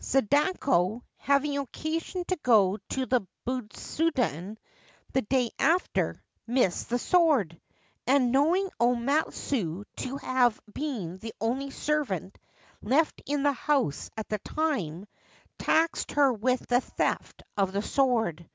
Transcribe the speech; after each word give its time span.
Sadako, 0.00 1.04
having 1.18 1.56
occasion 1.56 2.24
to 2.24 2.34
go 2.42 2.78
to 2.88 3.06
the 3.06 3.24
butsudan 3.46 4.58
the 5.12 5.22
day 5.22 5.50
after, 5.56 6.20
missed 6.48 6.90
the 6.90 6.98
sword; 6.98 7.60
and, 8.04 8.32
knowing 8.32 8.68
O 8.80 8.96
Matsue 8.96 9.84
to 9.98 10.16
have 10.16 10.60
been 10.74 11.18
the 11.18 11.32
only 11.40 11.70
servant 11.70 12.36
left 12.82 13.22
in 13.24 13.44
the 13.44 13.52
house 13.52 14.10
at 14.16 14.28
the 14.28 14.38
time, 14.38 15.06
taxed 15.60 16.10
her 16.10 16.32
with 16.32 16.66
the 16.66 16.80
theft 16.80 17.44
of 17.56 17.70
the 17.70 17.80
sword. 17.82 18.50